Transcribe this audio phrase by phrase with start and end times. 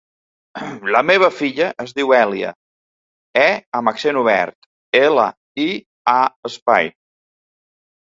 [0.95, 2.55] La meva filla es diu Èlia:
[3.43, 3.45] e
[3.83, 4.59] amb accent obert,
[5.05, 5.31] ela,
[5.69, 5.73] i,
[6.19, 6.21] a,
[6.53, 6.95] espai.